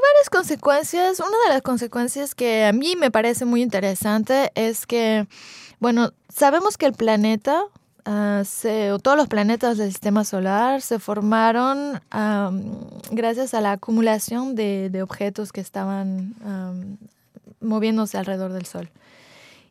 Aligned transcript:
varias 0.00 0.30
consecuencias. 0.30 1.20
Una 1.20 1.36
de 1.46 1.54
las 1.54 1.62
consecuencias 1.62 2.34
que 2.34 2.64
a 2.64 2.72
mí 2.72 2.96
me 2.96 3.10
parece 3.10 3.44
muy 3.44 3.62
interesante 3.62 4.52
es 4.54 4.86
que, 4.86 5.26
bueno, 5.80 6.12
sabemos 6.28 6.76
que 6.76 6.86
el 6.86 6.92
planeta, 6.92 7.62
ah, 8.04 8.42
se, 8.44 8.92
o 8.92 8.98
todos 8.98 9.16
los 9.16 9.28
planetas 9.28 9.78
del 9.78 9.90
sistema 9.90 10.24
solar 10.24 10.82
se 10.82 10.98
formaron 10.98 12.00
gracias 13.10 13.54
a 13.54 13.60
la 13.60 13.72
acumulación 13.72 14.54
de, 14.54 14.90
de 14.90 15.02
objetos 15.02 15.52
que 15.52 15.60
estaban 15.60 16.34
moviéndose 17.60 18.18
alrededor 18.18 18.52
del 18.52 18.66
Sol. 18.66 18.90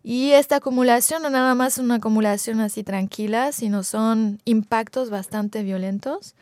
Y 0.03 0.31
esta 0.31 0.57
acumulación 0.57 1.21
no 1.21 1.29
nada 1.29 1.53
más 1.53 1.73
es 1.73 1.83
una 1.83 1.95
acumulación 1.95 2.61
así 2.61 2.83
tranquila, 2.83 3.51
sino 3.51 3.83
son 3.83 4.39
impactos 4.45 5.09
bastante 5.09 5.63
violentos 5.63 6.33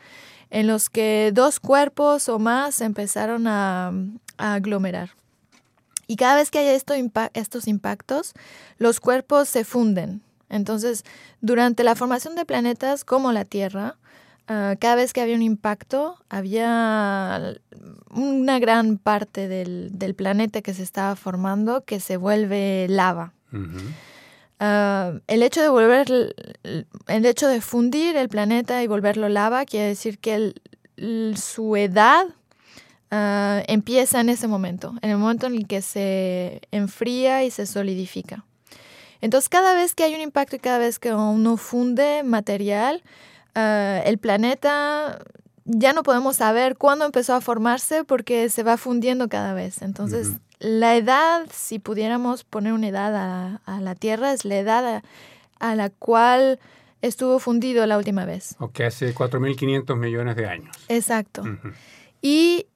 en 0.56 0.66
los 0.66 0.88
que 0.88 1.32
dos 1.34 1.60
cuerpos 1.60 2.30
o 2.30 2.38
más 2.38 2.80
empezaron 2.80 3.46
a, 3.46 3.92
aglomerar. 4.38 5.10
Y 6.06 6.16
cada 6.16 6.36
vez 6.36 6.50
que 6.50 6.60
hay 6.60 6.68
estos 7.34 7.68
impactos, 7.68 8.32
los 8.78 8.98
cuerpos 8.98 9.50
se 9.50 9.64
funden. 9.64 10.22
Entonces, 10.48 11.04
durante 11.42 11.84
la 11.84 11.94
formación 11.94 12.36
de 12.36 12.46
planetas 12.46 13.04
como 13.04 13.32
la 13.32 13.44
Tierra, 13.44 13.96
ah, 14.48 14.76
cada 14.80 14.94
vez 14.94 15.12
que 15.12 15.20
había 15.20 15.36
un 15.36 15.42
impacto, 15.42 16.16
había 16.30 17.58
una 18.08 18.58
gran 18.58 18.96
parte 18.96 19.48
del, 19.48 19.90
del, 19.92 20.14
planeta 20.14 20.62
que 20.62 20.72
se 20.72 20.84
estaba 20.84 21.16
formando 21.16 21.84
que 21.84 22.00
se 22.00 22.16
vuelve 22.16 22.86
lava. 22.88 23.34
Ah, 24.58 25.12
el 25.26 25.42
hecho 25.42 25.60
de 25.60 25.68
volver, 25.68 26.34
el 27.08 27.26
hecho 27.26 27.46
de 27.46 27.60
fundir 27.60 28.16
el 28.16 28.28
planeta 28.28 28.82
y 28.82 28.86
volverlo 28.86 29.28
lava 29.28 29.66
quiere 29.66 29.88
decir 29.88 30.18
que 30.18 30.54
su 31.34 31.76
edad 31.76 32.26
ah, 33.10 33.62
empieza 33.66 34.20
en 34.20 34.30
ese 34.30 34.48
momento, 34.48 34.94
en 35.02 35.10
el 35.10 35.18
momento 35.18 35.46
en 35.46 35.56
el 35.56 35.66
que 35.66 35.82
se 35.82 36.62
enfría 36.70 37.44
y 37.44 37.50
se 37.50 37.66
solidifica. 37.66 38.44
Entonces, 39.20 39.48
cada 39.48 39.74
vez 39.74 39.94
que 39.94 40.04
hay 40.04 40.14
un 40.14 40.20
impacto 40.20 40.56
y 40.56 40.58
cada 40.58 40.78
vez 40.78 40.98
que 40.98 41.12
uno 41.12 41.56
funde 41.56 42.22
material, 42.22 43.02
ah, 43.54 44.00
el 44.04 44.18
planeta 44.18 45.18
ya 45.66 45.92
no 45.92 46.02
podemos 46.02 46.36
saber 46.36 46.76
cuándo 46.76 47.04
empezó 47.04 47.34
a 47.34 47.40
formarse 47.40 48.04
porque 48.04 48.48
se 48.48 48.62
va 48.62 48.76
fundiendo 48.76 49.28
cada 49.28 49.52
vez. 49.52 49.82
Entonces, 49.82 50.28
la 50.58 50.96
edad, 50.96 51.46
si 51.52 51.78
pudiéramos 51.78 52.44
poner 52.44 52.72
una 52.72 52.88
edad 52.88 53.60
a, 53.64 53.80
la 53.80 53.94
Tierra, 53.94 54.32
es 54.32 54.44
la 54.44 54.56
edad 54.56 55.02
a, 55.58 55.74
la 55.74 55.90
cual 55.90 56.58
estuvo 57.02 57.38
fundido 57.38 57.86
la 57.86 57.98
última 57.98 58.24
vez. 58.24 58.56
Ok, 58.58 58.80
hace 58.80 59.14
4.500 59.14 59.96
millones 59.96 60.36
de 60.36 60.46
años. 60.46 60.76
Exacto. 60.88 61.44
Y 62.22 62.66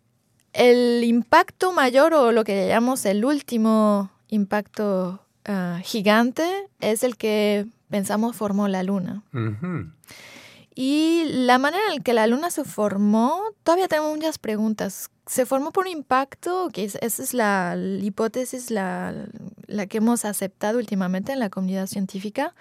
el 0.52 1.04
impacto 1.04 1.72
mayor 1.72 2.14
o 2.14 2.32
lo 2.32 2.44
que 2.44 2.68
llamamos 2.68 3.04
el 3.06 3.24
último 3.24 4.10
impacto 4.28 5.24
ah, 5.44 5.80
gigante 5.82 6.48
es 6.80 7.02
el 7.02 7.16
que 7.16 7.66
pensamos 7.88 8.36
formó 8.36 8.68
la 8.68 8.82
Luna. 8.82 9.22
Y 10.74 11.24
la 11.28 11.58
manera 11.58 11.82
en 11.92 12.02
que 12.02 12.14
la 12.14 12.26
Luna 12.26 12.50
se 12.50 12.64
formó, 12.64 13.40
todavía 13.64 13.88
tengo 13.88 14.14
muchas 14.14 14.38
preguntas 14.38 15.10
se 15.30 15.46
formó 15.46 15.70
por 15.70 15.84
un 15.84 15.92
impacto, 15.92 16.70
que 16.72 16.82
esa 16.84 16.98
es 17.00 17.34
la, 17.34 17.76
hipótesis, 17.76 18.72
la, 18.72 19.14
que 19.88 19.98
hemos 19.98 20.24
aceptado 20.24 20.78
últimamente 20.78 21.32
en 21.32 21.38
la 21.38 21.50
comunidad 21.50 21.86
científica, 21.86 22.52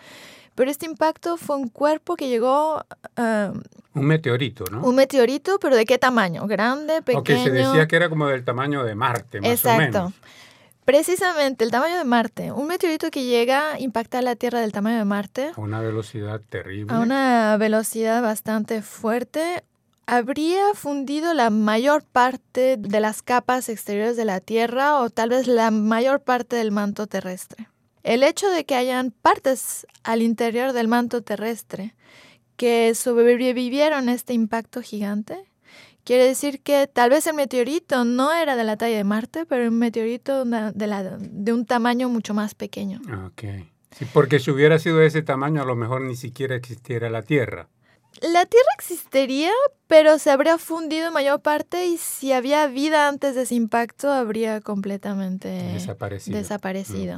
pero 0.54 0.70
este 0.70 0.86
impacto 0.86 1.38
fue 1.38 1.56
un 1.56 1.70
cuerpo 1.70 2.16
que 2.16 2.30
llegó... 2.30 2.86
Ah, 3.18 3.54
un 3.96 4.06
meteorito, 4.06 4.66
¿no? 4.72 4.84
Un 4.84 4.94
meteorito, 4.94 5.58
pero 5.60 5.76
¿de 5.76 5.86
qué 5.86 5.98
tamaño? 5.98 6.46
¿Grande, 6.46 7.02
pequeño? 7.02 7.24
que 7.24 7.44
se 7.44 7.50
decía 7.50 7.88
que 7.88 7.96
era 7.96 8.08
como 8.08 8.28
del 8.28 8.46
tamaño 8.46 8.84
de 8.84 8.94
Marte, 8.94 9.42
más 9.42 9.50
Exacto. 9.50 9.74
o 9.74 9.80
menos. 9.80 10.14
Precisamente, 10.90 11.64
el 11.64 11.70
tamaño 11.70 12.00
de 12.00 12.04
Marte. 12.04 12.52
Un 12.52 12.66
meteorito 12.66 13.12
que 13.12 13.24
llega 13.24 13.74
a 13.74 13.80
impactar 13.80 14.24
la 14.24 14.36
Tierra 14.36 14.60
del 14.60 14.72
tamaño 14.72 14.98
de 14.98 15.06
Marte. 15.06 15.52
A 15.56 15.62
una 15.62 15.82
velocidad 15.82 16.42
terrible. 16.50 16.92
A 16.92 17.00
una 17.00 17.56
velocidad 17.60 18.24
bastante 18.24 18.82
fuerte 18.82 19.64
habría 20.08 20.74
fundido 20.74 21.36
la 21.36 21.52
mayor 21.52 22.04
parte 22.04 22.78
de 22.78 23.00
las 23.02 23.22
capas 23.22 23.70
exteriores 23.70 24.18
de 24.18 24.26
la 24.26 24.40
Tierra 24.40 25.00
o 25.00 25.12
tal 25.12 25.30
vez 25.30 25.46
la 25.46 25.70
mayor 25.70 26.22
parte 26.22 26.56
del 26.56 26.72
manto 26.72 27.06
terrestre. 27.06 27.70
El 28.02 28.24
hecho 28.24 28.50
de 28.50 28.66
que 28.66 28.74
hayan 28.74 29.12
partes 29.12 29.86
al 30.02 30.24
interior 30.24 30.74
del 30.74 30.88
manto 30.88 31.22
terrestre 31.22 31.94
que 32.58 32.96
sobrevivieron 32.96 34.10
a 34.10 34.14
este 34.14 34.34
impacto 34.34 34.82
gigante 34.82 35.49
quiere 36.04 36.26
decir 36.26 36.62
que 36.62 36.88
tal 36.88 37.10
vez 37.10 37.28
el 37.28 37.36
meteorito 37.36 38.06
no 38.06 38.34
era 38.34 38.56
de 38.56 38.64
la 38.64 38.78
talla 38.78 38.98
de 38.98 39.04
Marte, 39.04 39.46
pero 39.46 39.68
un 39.68 39.78
meteorito 39.78 40.46
de, 40.46 41.18
de 41.20 41.54
un 41.54 41.66
tamaño 41.66 42.10
mucho 42.10 42.34
más 42.34 42.56
pequeño. 42.56 43.02
Ok. 43.26 43.44
Sí, 43.92 44.06
porque 44.14 44.40
si 44.40 44.52
hubiera 44.52 44.78
sido 44.80 44.98
de 44.98 45.08
ese 45.08 45.22
tamaño, 45.22 45.62
a 45.62 45.66
lo 45.66 45.76
mejor 45.76 46.02
ni 46.02 46.16
siquiera 46.16 46.56
existiera 46.56 47.10
la 47.10 47.24
Tierra 47.24 47.70
la 48.22 48.46
Tierra 48.46 48.68
existiría, 48.78 49.52
pero 49.88 50.20
se 50.20 50.32
habría 50.32 50.58
fundido 50.58 51.08
en 51.08 51.14
mayor 51.14 51.42
parte 51.42 51.86
y 51.88 51.98
si 51.98 52.34
había 52.34 52.68
vida 52.68 53.08
antes 53.08 53.36
de 53.36 53.44
ese 53.44 53.56
impacto, 53.56 54.12
habría 54.12 54.62
completamente 54.62 55.48
desaparecido. 56.28 57.16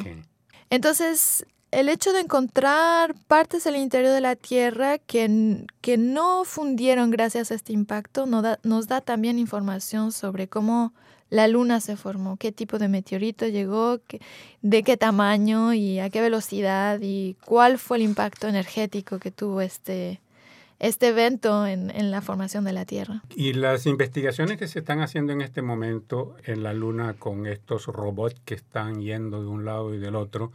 Entonces, 0.70 1.46
el 1.72 1.88
hecho 1.88 2.14
de 2.14 2.20
encontrar 2.20 3.16
partes 3.28 3.64
del 3.64 3.78
interior 3.78 4.14
de 4.14 4.22
la 4.22 4.36
Tierra 4.36 4.98
que, 4.98 5.66
que 5.80 5.98
no 5.98 6.44
fundieron 6.44 7.12
gracias 7.12 7.52
a 7.52 7.56
este 7.56 7.74
impacto 7.74 8.26
nos 8.26 8.44
da, 8.44 8.60
nos 8.64 8.88
da 8.88 9.02
también 9.02 9.40
información 9.40 10.12
sobre 10.12 10.48
cómo 10.48 10.94
la 11.30 11.48
Luna 11.48 11.80
se 11.80 11.96
formó, 11.96 12.36
qué 12.36 12.52
tipo 12.52 12.78
de 12.78 12.90
meteorito 12.90 13.48
llegó, 13.48 14.02
de 14.62 14.84
qué 14.84 14.98
tamaño 14.98 15.74
y 15.74 16.00
a 16.00 16.10
qué 16.10 16.20
velocidad 16.22 17.00
y 17.02 17.38
cuál 17.46 17.80
fue 17.80 17.98
el 17.98 18.04
impacto 18.04 18.50
energético 18.50 19.18
que 19.18 19.32
tuvo 19.32 19.62
este, 19.62 20.20
este 20.80 21.08
evento 21.08 21.66
en, 21.66 21.90
en, 21.90 22.12
la 22.12 22.22
formación 22.22 22.66
de 22.66 22.74
la 22.74 22.84
Tierra. 22.84 23.24
Y 23.34 23.54
las 23.54 23.86
investigaciones 23.86 24.58
que 24.58 24.68
se 24.68 24.80
están 24.80 25.00
haciendo 25.00 25.32
en 25.32 25.40
este 25.40 25.62
momento 25.62 26.36
en 26.44 26.64
la 26.64 26.74
Luna 26.74 27.14
con 27.14 27.48
estos 27.48 27.86
robots 27.86 28.36
que 28.44 28.56
están 28.56 29.02
yendo 29.02 29.42
de 29.42 29.48
un 29.48 29.64
lado 29.64 29.96
y 29.96 30.00
del 30.00 30.18
otro, 30.18 30.52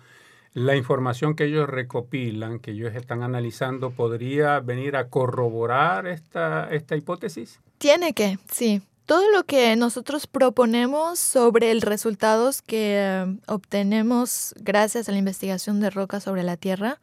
la 0.56 0.74
información 0.74 1.36
que 1.36 1.44
ellos 1.44 1.68
recopilan, 1.68 2.60
que 2.60 2.70
ellos 2.70 2.94
están 2.94 3.22
analizando, 3.22 3.90
¿podría 3.90 4.58
venir 4.60 4.96
a 4.96 5.10
corroborar 5.10 6.06
esta, 6.06 6.70
esta 6.70 6.96
hipótesis? 6.96 7.60
Tiene 7.76 8.14
que, 8.14 8.38
sí. 8.50 8.80
Todo 9.04 9.30
lo 9.32 9.44
que 9.44 9.76
nosotros 9.76 10.26
proponemos 10.26 11.18
sobre 11.18 11.74
los 11.74 11.84
resultados 11.84 12.62
que 12.62 12.94
eh, 12.96 13.36
obtenemos 13.46 14.54
gracias 14.58 15.10
a 15.10 15.12
la 15.12 15.18
investigación 15.18 15.78
de 15.80 15.90
rocas 15.90 16.22
sobre 16.22 16.42
la 16.42 16.56
Tierra, 16.56 17.00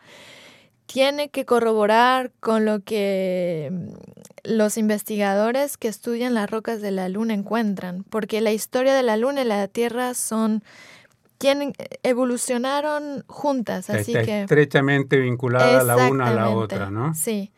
tiene 0.87 1.29
que 1.29 1.45
corroborar 1.45 2.31
con 2.39 2.65
lo 2.65 2.79
que 2.79 3.69
mm, 3.71 3.93
los 4.45 4.79
investigadores 4.79 5.77
que 5.77 5.89
estudian 5.89 6.33
las 6.33 6.49
rocas 6.49 6.81
de 6.81 6.89
la 6.89 7.07
Luna 7.07 7.35
encuentran, 7.35 8.03
porque 8.09 8.41
la 8.41 8.51
historia 8.51 8.95
de 8.95 9.03
la 9.03 9.15
Luna 9.15 9.43
y 9.43 9.45
la 9.45 9.67
Tierra 9.67 10.15
son 10.15 10.63
tienen, 11.43 11.73
evolucionaron 12.03 13.25
juntas, 13.27 13.89
así 13.89 14.13
Está 14.13 14.23
que 14.23 14.41
estrechamente 14.43 15.19
vinculada 15.19 15.83
la 15.83 15.97
una 16.07 16.27
a 16.27 16.33
la 16.33 16.49
otra, 16.49 16.89
¿no? 16.89 17.13
Sí. 17.13 17.51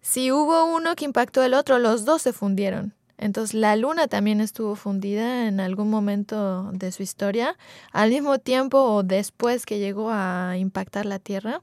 Si 0.00 0.30
hubo 0.30 0.64
uno 0.64 0.94
que 0.94 1.04
impactó 1.04 1.42
el 1.42 1.54
otro, 1.54 1.80
los 1.80 2.04
dos 2.04 2.22
se 2.22 2.32
fundieron. 2.32 2.94
Entonces 3.22 3.54
la 3.54 3.76
luna 3.76 4.08
también 4.08 4.40
estuvo 4.40 4.74
fundida 4.74 5.46
en 5.46 5.60
algún 5.60 5.88
momento 5.88 6.70
de 6.72 6.90
su 6.90 7.04
historia, 7.04 7.56
al 7.92 8.10
mismo 8.10 8.40
tiempo 8.40 8.82
o 8.82 9.04
después 9.04 9.64
que 9.64 9.78
llegó 9.78 10.10
a 10.10 10.56
impactar 10.58 11.06
la 11.06 11.20
Tierra. 11.20 11.62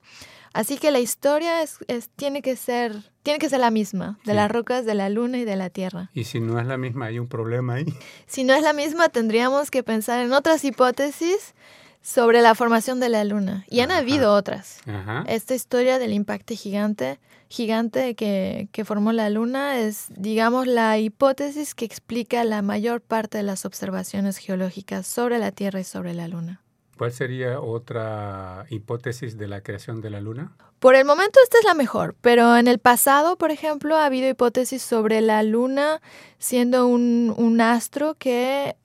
Así 0.53 0.77
que 0.77 0.89
la 0.89 0.99
historia 0.99 1.61
es, 1.61 1.79
tiene, 2.15 2.41
que 2.41 2.55
ser, 2.55 2.95
tiene 3.23 3.39
que 3.39 3.49
ser 3.49 3.59
la 3.59 3.71
misma, 3.71 4.19
de 4.23 4.33
las 4.33 4.49
rocas 4.49 4.85
de 4.85 4.95
la 4.95 5.09
luna 5.09 5.37
y 5.37 5.45
de 5.45 5.55
la 5.55 5.69
tierra. 5.69 6.09
Y 6.13 6.23
si 6.23 6.39
no 6.39 6.59
es 6.59 6.65
la 6.65 6.77
misma, 6.77 7.05
hay 7.05 7.19
un 7.19 7.27
problema 7.27 7.75
ahí. 7.75 7.85
Si 8.25 8.43
no 8.43 8.53
es 8.55 8.63
la 8.63 8.73
misma, 8.73 9.09
tendríamos 9.09 9.69
que 9.69 9.83
pensar 9.83 10.21
en 10.21 10.33
otras 10.33 10.63
hipótesis 10.65 11.53
sobre 12.01 12.41
la 12.41 12.55
formación 12.55 12.99
de 12.99 13.09
la 13.09 13.23
luna. 13.23 13.65
Y 13.67 13.81
han 13.81 13.91
habido 13.91 14.33
otras. 14.33 14.79
Esta 15.27 15.55
historia 15.55 15.99
del 15.99 16.13
impacto 16.13 16.55
gigante, 16.55 17.19
gigante 17.49 18.15
que, 18.15 18.69
que 18.71 18.85
formó 18.85 19.11
la 19.11 19.29
luna 19.29 19.79
es, 19.79 20.07
digamos, 20.09 20.67
la 20.67 20.97
hipótesis 20.97 21.75
que 21.75 21.85
explica 21.85 22.43
la 22.43 22.61
mayor 22.61 23.01
parte 23.01 23.37
de 23.37 23.43
las 23.43 23.65
observaciones 23.65 24.37
geológicas 24.37 25.07
sobre 25.07 25.39
la 25.39 25.51
Tierra 25.51 25.79
y 25.79 25.83
sobre 25.83 26.13
la 26.13 26.27
luna. 26.27 26.61
¿Cuál 26.99 27.13
sería 27.13 27.61
otra 27.61 28.65
hipótesis 28.69 29.37
de 29.37 29.47
la 29.47 29.61
creación 29.63 30.01
de 30.01 30.09
la 30.09 30.19
Luna? 30.19 30.51
Por 30.79 30.95
el 30.95 31.05
momento 31.05 31.39
esta 31.41 31.57
es 31.57 31.63
la 31.63 31.73
mejor, 31.73 32.13
pero 32.19 32.57
en 32.57 32.67
el 32.67 32.77
pasado, 32.77 33.37
por 33.37 33.51
ejemplo, 33.51 33.95
ha 33.95 34.05
habido 34.05 34.27
hipótesis 34.27 34.81
sobre 34.81 35.21
la 35.21 35.41
Luna 35.43 36.01
siendo 36.39 36.87
un, 36.87 37.61
astro 37.61 38.15
que 38.15 38.75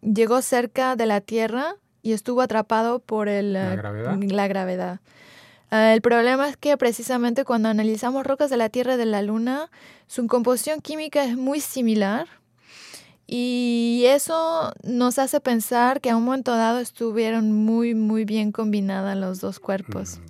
llegó 0.00 0.40
cerca 0.40 0.96
de 0.96 1.04
la 1.04 1.20
Tierra 1.20 1.76
y 2.02 2.12
estuvo 2.12 2.40
atrapado 2.40 2.98
por 3.00 3.28
el, 3.28 3.52
la 3.52 3.76
gravedad. 3.76 4.16
La 4.16 4.48
gravedad. 4.48 5.00
Ah, 5.70 5.92
el 5.92 6.00
problema 6.00 6.48
es 6.48 6.56
que 6.56 6.76
precisamente 6.76 7.44
cuando 7.44 7.68
analizamos 7.68 8.26
rocas 8.26 8.50
de 8.50 8.56
la 8.56 8.68
Tierra 8.68 8.94
y 8.94 8.96
de 8.96 9.04
la 9.04 9.22
Luna, 9.22 9.70
su 10.06 10.26
composición 10.26 10.80
química 10.80 11.24
es 11.24 11.36
muy 11.36 11.60
similar 11.60 12.26
Y 13.26 14.04
eso 14.06 14.72
nos 14.82 15.18
hace 15.18 15.40
pensar 15.40 16.00
que 16.00 16.08
a 16.08 16.16
un 16.16 16.24
momento 16.24 16.56
dado 16.56 16.78
estuvieron 16.78 17.52
muy, 17.52 17.94
muy 17.94 18.24
bien 18.24 18.52
combinadas 18.52 19.16
los 19.18 19.40
dos 19.40 19.60
cuerpos. 19.60 20.20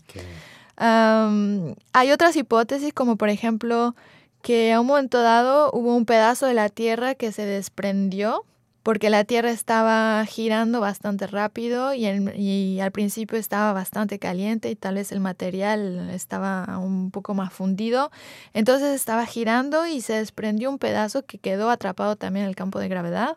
Mm, 0.81 1.73
hay 1.93 2.11
otras 2.11 2.35
hipótesis, 2.35 2.93
como 2.93 3.17
por 3.17 3.29
ejemplo 3.29 3.94
que 4.43 4.73
a 4.73 4.81
un 4.81 4.87
momento 4.88 5.23
dado 5.23 5.71
hubo 5.73 5.94
un 5.94 6.06
pedazo 6.06 6.47
de 6.47 6.55
la 6.55 6.69
Tierra 6.69 7.14
que 7.14 7.31
se 7.31 7.44
desprendió 7.47 8.44
porque 8.82 9.10
la 9.10 9.25
Tierra 9.25 9.50
estaba 9.50 10.25
girando 10.25 10.80
bastante 10.80 11.26
rápido 11.26 11.92
y, 11.94 12.80
al 12.80 12.92
principio 12.92 13.38
estaba 13.38 13.72
bastante 13.72 14.19
caliente 14.19 14.70
y 14.70 14.76
tal 14.76 14.94
vez 14.94 15.12
el 15.12 15.20
material 15.20 16.10
estaba 16.10 16.78
un 16.78 17.10
poco 17.10 17.34
más 17.34 17.52
fundido. 17.52 18.10
Entonces 18.54 18.94
estaba 18.94 19.26
girando 19.26 19.86
y 19.86 20.00
se 20.00 20.14
desprendió 20.14 20.70
un 20.70 20.78
pedazo 20.78 21.25
que 21.25 21.38
quedó 21.38 21.70
atrapado 21.70 22.16
también 22.16 22.44
en 22.44 22.50
el 22.50 22.56
campo 22.56 22.78
de 22.78 22.88
gravedad, 22.88 23.36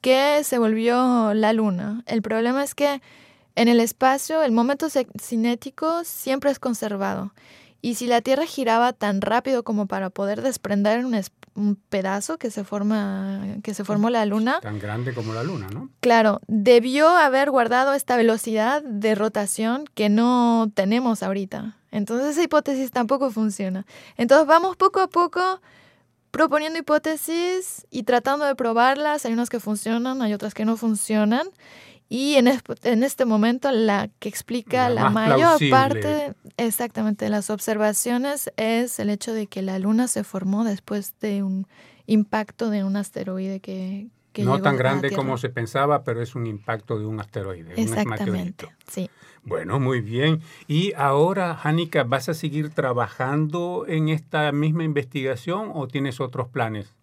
que 0.00 0.42
se 0.44 0.58
volvió 0.58 1.32
la 1.34 1.52
Luna. 1.52 2.02
El 2.06 2.22
problema 2.22 2.64
es 2.64 2.74
que 2.74 3.00
en 3.54 3.68
el 3.68 3.80
espacio 3.80 4.42
el 4.42 4.52
momento 4.52 4.88
cinético 5.20 6.04
siempre 6.04 6.50
es 6.50 6.58
conservado. 6.58 7.32
Y 7.80 7.94
si 7.94 8.06
la 8.06 8.20
Tierra 8.20 8.44
giraba 8.44 8.92
tan 8.92 9.20
rápido 9.20 9.62
como 9.62 9.86
para 9.86 10.10
poder 10.10 10.42
desprender 10.42 11.04
un, 11.04 11.20
un 11.54 11.76
pedazo 11.76 12.36
que 12.38 12.50
se 12.50 12.64
forma, 12.64 13.40
que 13.62 13.74
se 13.74 13.84
formó 13.84 14.10
la 14.10 14.24
luna. 14.26 14.60
Tan 14.60 14.78
grande 14.78 15.14
como 15.14 15.32
la 15.32 15.44
luna, 15.44 15.68
¿no? 15.72 15.90
Claro, 16.00 16.40
debió 16.48 17.08
haber 17.08 17.50
guardado 17.50 17.94
esta 17.94 18.16
velocidad 18.16 18.82
de 18.82 19.14
rotación 19.14 19.84
que 19.94 20.08
no 20.08 20.70
tenemos 20.74 21.22
ahorita. 21.22 21.76
Entonces 21.90 22.30
esa 22.30 22.42
hipótesis 22.42 22.90
tampoco 22.90 23.30
funciona. 23.30 23.86
Entonces 24.16 24.46
vamos 24.46 24.76
poco 24.76 25.00
a 25.00 25.08
poco 25.08 25.60
proponiendo 26.30 26.78
hipótesis 26.78 27.86
y 27.90 28.02
tratando 28.02 28.44
de 28.44 28.54
probarlas. 28.54 29.24
Hay 29.24 29.32
unas 29.32 29.50
que 29.50 29.60
funcionan, 29.60 30.22
hay 30.22 30.34
otras 30.34 30.54
que 30.54 30.64
no 30.64 30.76
funcionan. 30.76 31.48
Y 32.08 32.34
en, 32.36 32.48
en 32.84 33.02
este 33.02 33.24
momento 33.26 33.70
la 33.70 34.08
que 34.18 34.28
explica 34.28 34.88
la, 34.88 35.10
mayor 35.10 35.58
parte 35.70 36.32
exactamente 36.56 37.26
de 37.26 37.30
las 37.30 37.50
observaciones 37.50 38.50
es 38.56 38.98
el 38.98 39.10
hecho 39.10 39.34
de 39.34 39.46
que 39.46 39.60
la 39.60 39.78
luna 39.78 40.08
se 40.08 40.24
formó 40.24 40.64
después 40.64 41.18
de 41.20 41.42
un 41.42 41.66
impacto 42.06 42.70
de 42.70 42.82
un 42.82 42.96
asteroide 42.96 43.60
que... 43.60 44.08
que 44.32 44.42
no 44.42 44.62
tan 44.62 44.76
grande 44.76 45.10
como 45.10 45.36
se 45.36 45.50
pensaba, 45.50 46.02
pero 46.02 46.22
es 46.22 46.34
un 46.34 46.46
impacto 46.46 46.98
de 46.98 47.04
un 47.04 47.20
asteroide. 47.20 47.74
Exactamente, 47.76 48.68
sí. 48.90 49.10
Bueno, 49.42 49.80
muy 49.80 50.00
bien. 50.00 50.40
Y 50.66 50.92
ahora, 50.94 51.58
Hanika, 51.62 52.04
¿vas 52.04 52.28
a 52.28 52.34
seguir 52.34 52.70
trabajando 52.70 53.84
en 53.86 54.08
esta 54.08 54.52
misma 54.52 54.84
investigación 54.84 55.70
o 55.74 55.88
tienes 55.88 56.20
otros 56.20 56.48
planes? 56.48 56.94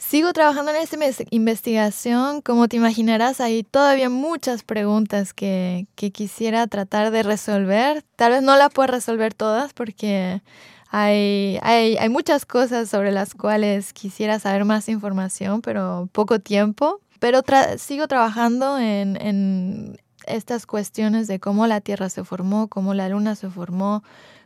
Sigo 0.00 0.32
trabajando 0.32 0.70
en 0.70 0.78
esta 0.78 0.96
investigación. 1.28 2.40
Como 2.40 2.68
te 2.68 2.76
imaginarás, 2.76 3.38
hay 3.38 3.62
todavía 3.62 4.08
muchas 4.08 4.62
preguntas 4.62 5.34
que, 5.34 5.86
quisiera 5.94 6.66
tratar 6.68 7.10
de 7.10 7.22
resolver. 7.22 8.02
Tal 8.16 8.32
vez 8.32 8.42
no 8.42 8.56
las 8.56 8.72
pueda 8.72 8.86
resolver 8.86 9.34
todas 9.34 9.74
porque 9.74 10.42
hay, 10.88 11.58
hay, 11.60 11.98
hay 11.98 12.08
muchas 12.08 12.46
cosas 12.46 12.88
sobre 12.88 13.12
las 13.12 13.34
cuales 13.34 13.92
quisiera 13.92 14.38
saber 14.38 14.64
más 14.64 14.88
información, 14.88 15.60
pero 15.60 16.08
poco 16.12 16.38
tiempo. 16.38 17.00
Pero 17.18 17.42
sigo 17.76 18.08
trabajando 18.08 18.78
en, 18.78 19.20
en 19.20 20.00
estas 20.26 20.64
cuestiones 20.64 21.26
de 21.26 21.40
cómo 21.40 21.66
la 21.66 21.82
Tierra 21.82 22.08
se 22.08 22.24
formó, 22.24 22.68
cómo 22.68 22.94
la 22.94 23.10
Luna 23.10 23.34
se 23.34 23.50
formó, 23.50 24.02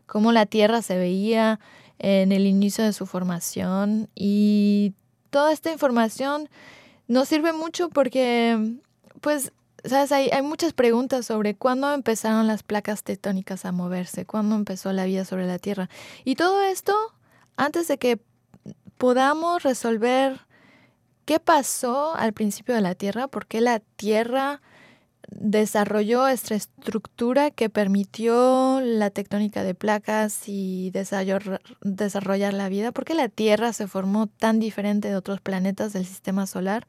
cómo 0.06 0.32
la 0.32 0.46
Tierra 0.46 0.82
se 0.82 0.98
veía 0.98 1.60
en 2.00 2.32
el 2.32 2.44
inicio 2.48 2.82
de 2.82 2.92
su 2.92 3.06
formación 3.06 4.10
y 4.16 4.94
toda 5.34 5.52
esta 5.52 5.72
información 5.72 6.48
nos 7.08 7.26
sirve 7.26 7.52
mucho 7.52 7.88
porque, 7.88 8.76
pues, 9.20 9.50
¿sabes? 9.84 10.12
Hay, 10.12 10.30
hay 10.30 10.42
muchas 10.42 10.72
preguntas 10.72 11.26
sobre 11.26 11.56
cuándo 11.56 11.92
empezaron 11.92 12.46
las 12.46 12.62
placas 12.62 13.02
tectónicas 13.02 13.64
a 13.64 13.72
moverse, 13.72 14.26
cuándo 14.26 14.54
empezó 14.54 14.92
la 14.92 15.06
vida 15.06 15.24
sobre 15.24 15.48
la 15.48 15.58
Tierra. 15.58 15.90
Y 16.24 16.36
todo 16.36 16.62
esto, 16.62 16.94
antes 17.56 17.88
de 17.88 17.98
que 17.98 18.20
podamos 18.96 19.64
resolver 19.64 20.38
qué 21.24 21.40
pasó 21.40 22.14
al 22.14 22.32
principio 22.32 22.76
de 22.76 22.82
la 22.82 22.94
Tierra, 22.94 23.26
por 23.26 23.46
qué 23.46 23.60
la 23.60 23.80
Tierra 23.80 24.62
desarrolló 25.30 26.28
esta 26.28 26.54
estructura 26.54 27.50
que 27.50 27.70
permitió 27.70 28.80
la 28.82 29.10
tectónica 29.10 29.62
de 29.62 29.74
placas 29.74 30.48
y 30.48 30.90
desarrollar 30.90 32.54
la 32.54 32.68
vida. 32.68 32.92
¿Por 32.92 33.04
qué 33.04 33.14
la 33.14 33.28
Tierra 33.28 33.72
se 33.72 33.86
formó 33.86 34.26
tan 34.26 34.58
diferente 34.58 35.08
de 35.08 35.16
otros 35.16 35.40
planetas 35.40 35.92
del 35.92 36.06
sistema 36.06 36.46
solar? 36.46 36.86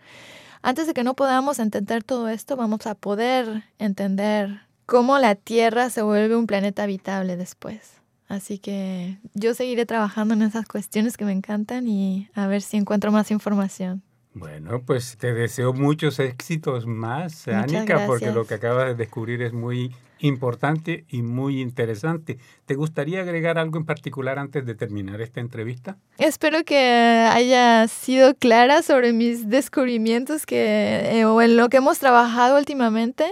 Antes 0.62 0.88
de 0.88 0.94
que 0.94 1.04
no 1.04 1.14
podamos 1.14 1.60
entender 1.60 2.04
todo 2.04 2.30
esto, 2.30 2.56
vamos 2.56 2.88
a 2.88 2.96
poder 2.96 3.64
entender 3.78 4.62
cómo 4.86 5.20
la 5.20 5.36
Tierra 5.36 5.90
se 5.90 6.02
vuelve 6.02 6.36
un 6.36 6.48
planeta 6.48 6.84
habitable 6.84 7.38
después. 7.38 8.02
Así 8.28 8.58
que 8.58 9.20
yo 9.36 9.54
seguiré 9.54 9.86
trabajando 9.86 10.34
en 10.34 10.42
esas 10.42 10.66
cuestiones 10.66 11.18
que 11.18 11.26
me 11.26 11.32
encantan 11.32 11.88
y 11.88 12.30
a 12.34 12.48
ver 12.48 12.64
si 12.64 12.78
encuentro 12.78 13.12
más 13.12 13.30
información. 13.30 14.02
Bueno, 14.36 14.82
pues 14.86 15.16
te 15.18 15.34
deseo 15.34 15.72
muchos 15.72 16.20
éxitos 16.20 16.86
más, 16.86 17.48
Anika, 17.48 18.06
porque 18.06 18.34
lo 18.34 18.46
que 18.46 18.56
acabas 18.56 18.88
de 18.88 18.96
descubrir 18.96 19.42
es 19.42 19.54
muy 19.54 19.96
importante 20.20 21.06
y 21.08 21.22
muy 21.22 21.62
interesante. 21.62 22.38
¿Te 22.66 22.76
gustaría 22.76 23.22
agregar 23.22 23.58
algo 23.58 23.78
en 23.78 23.86
particular 23.86 24.38
antes 24.38 24.66
de 24.66 24.76
terminar 24.76 25.22
esta 25.22 25.40
entrevista? 25.40 25.96
Espero 26.18 26.66
que 26.66 26.78
haya 27.32 27.88
sido 27.88 28.36
clara 28.36 28.82
sobre 28.82 29.14
mis 29.14 29.50
descubrimientos 29.50 30.46
que, 30.46 31.18
eh, 31.18 31.24
o 31.24 31.42
en 31.42 31.56
lo 31.56 31.70
que 31.70 31.78
hemos 31.78 32.00
trabajado 32.00 32.58
últimamente. 32.58 33.26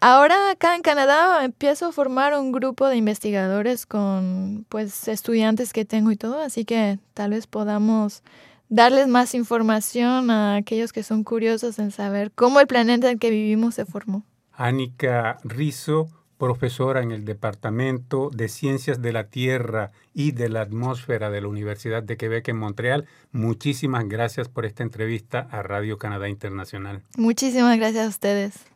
Ahora 0.00 0.50
acá 0.50 0.74
en 0.74 0.80
Canadá 0.80 1.44
empiezo 1.44 1.84
a 1.84 1.92
formar 1.92 2.32
un 2.32 2.50
grupo 2.50 2.88
de 2.88 2.96
investigadores 2.96 3.84
con 3.84 4.64
pues 4.70 5.06
estudiantes 5.08 5.74
que 5.74 5.84
tengo 5.84 6.10
y 6.12 6.16
todo, 6.16 6.40
así 6.40 6.64
que 6.64 6.98
tal 7.12 7.32
vez 7.32 7.46
podamos 7.46 8.22
darles 8.68 9.08
más 9.08 9.34
información 9.34 10.30
a 10.30 10.56
aquellos 10.56 10.92
que 10.92 11.02
son 11.02 11.24
curiosos 11.24 11.78
en 11.78 11.90
saber 11.90 12.32
cómo 12.34 12.60
el 12.60 12.66
planeta 12.66 13.06
en 13.06 13.14
el 13.14 13.18
que 13.18 13.30
vivimos 13.30 13.74
se 13.74 13.84
formó. 13.84 14.24
Anika 14.52 15.38
Rizzo, 15.44 16.08
profesora 16.38 17.02
en 17.02 17.12
el 17.12 17.24
Departamento 17.24 18.30
de 18.30 18.48
Ciencias 18.48 19.00
de 19.02 19.12
la 19.12 19.24
Tierra 19.24 19.92
y 20.14 20.32
de 20.32 20.48
la 20.48 20.62
Atmósfera 20.62 21.30
de 21.30 21.40
la 21.40 21.48
Universidad 21.48 22.02
de 22.02 22.16
Quebec 22.16 22.48
en 22.48 22.58
Montreal, 22.58 23.06
muchísimas 23.32 24.08
gracias 24.08 24.48
por 24.48 24.66
esta 24.66 24.82
entrevista 24.82 25.46
a 25.50 25.62
Radio 25.62 25.98
Canadá 25.98 26.28
Internacional. 26.28 27.02
Muchísimas 27.16 27.76
gracias 27.78 28.06
a 28.06 28.08
ustedes. 28.08 28.75